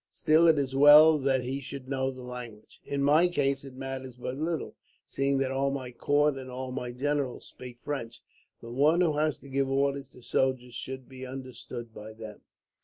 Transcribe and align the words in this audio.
Still, 0.09 0.47
it 0.47 0.57
is 0.57 0.75
well 0.75 1.19
that 1.19 1.43
he 1.43 1.61
should 1.61 1.87
know 1.87 2.09
the 2.09 2.23
language. 2.23 2.81
In 2.83 3.03
my 3.03 3.27
case 3.27 3.63
it 3.63 3.75
matters 3.75 4.15
but 4.15 4.33
little, 4.35 4.75
seeing 5.05 5.37
that 5.37 5.51
all 5.51 5.69
my 5.69 5.91
court 5.91 6.37
and 6.37 6.49
all 6.49 6.71
my 6.71 6.91
generals 6.91 7.45
speak 7.45 7.77
French. 7.83 8.23
But 8.63 8.71
one 8.71 9.01
who 9.01 9.17
has 9.19 9.37
to 9.37 9.47
give 9.47 9.69
orders 9.69 10.09
to 10.13 10.23
soldiers 10.23 10.73
should 10.73 11.07
be 11.07 11.23
understood 11.23 11.93
by 11.93 12.13
them. 12.13 12.41